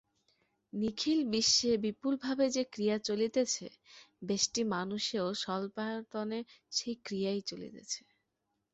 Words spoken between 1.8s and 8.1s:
বিপুলভাবে যে ক্রিয়া চলিতেছে, ব্যষ্টি-মানুষেও স্বল্পায়তনে সেই ক্রিয়াই চলিতেছে।